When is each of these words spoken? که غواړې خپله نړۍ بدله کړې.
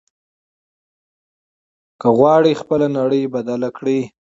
که 2.01 2.07
غواړې 2.17 2.59
خپله 2.61 2.87
نړۍ 2.97 3.23
بدله 3.35 3.69
کړې. 3.77 3.99